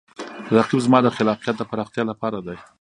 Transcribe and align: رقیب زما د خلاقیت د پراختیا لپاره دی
رقیب 0.55 0.79
زما 0.85 0.99
د 1.03 1.07
خلاقیت 1.17 1.55
د 1.57 1.63
پراختیا 1.69 2.03
لپاره 2.11 2.37
دی 2.45 2.57